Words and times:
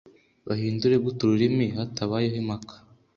bahindura 0.47 0.95
gute 1.05 1.19
ururimi 1.23 1.67
hatabayeho 1.77 2.37
impaka 2.41 2.75